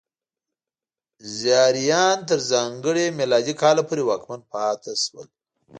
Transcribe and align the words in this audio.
زیاریان 1.37 2.17
تر 2.29 2.39
ځانګړي 2.51 3.05
میلادي 3.19 3.53
کاله 3.61 3.83
پورې 3.87 4.03
واکمن 4.05 4.41
پاتې 4.51 4.93
شول. 5.03 5.27